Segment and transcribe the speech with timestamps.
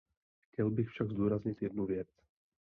[0.47, 2.07] Chtěl bych však zdůraznit jednu věc.